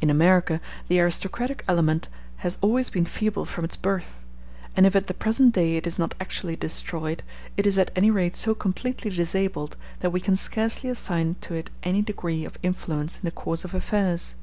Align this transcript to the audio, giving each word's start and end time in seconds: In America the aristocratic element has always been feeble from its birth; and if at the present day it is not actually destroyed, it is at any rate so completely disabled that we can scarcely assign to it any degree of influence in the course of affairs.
In 0.00 0.10
America 0.10 0.60
the 0.86 1.00
aristocratic 1.00 1.64
element 1.66 2.08
has 2.36 2.56
always 2.60 2.88
been 2.88 3.04
feeble 3.04 3.44
from 3.44 3.64
its 3.64 3.74
birth; 3.76 4.22
and 4.76 4.86
if 4.86 4.94
at 4.94 5.08
the 5.08 5.12
present 5.12 5.54
day 5.56 5.74
it 5.76 5.88
is 5.88 5.98
not 5.98 6.14
actually 6.20 6.54
destroyed, 6.54 7.24
it 7.56 7.66
is 7.66 7.76
at 7.76 7.90
any 7.96 8.12
rate 8.12 8.36
so 8.36 8.54
completely 8.54 9.10
disabled 9.10 9.76
that 9.98 10.10
we 10.10 10.20
can 10.20 10.36
scarcely 10.36 10.88
assign 10.88 11.34
to 11.40 11.54
it 11.54 11.72
any 11.82 12.00
degree 12.00 12.44
of 12.44 12.58
influence 12.62 13.16
in 13.16 13.22
the 13.24 13.32
course 13.32 13.64
of 13.64 13.74
affairs. 13.74 14.36